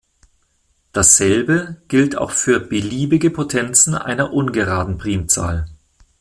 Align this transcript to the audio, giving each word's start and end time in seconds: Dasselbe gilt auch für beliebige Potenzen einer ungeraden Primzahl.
Dasselbe 0.93 1.79
gilt 1.87 2.17
auch 2.17 2.31
für 2.31 2.59
beliebige 2.59 3.29
Potenzen 3.29 3.93
einer 3.93 4.33
ungeraden 4.33 4.97
Primzahl. 4.97 5.67